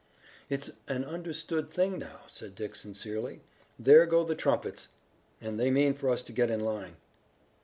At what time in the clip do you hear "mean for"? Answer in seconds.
5.69-6.09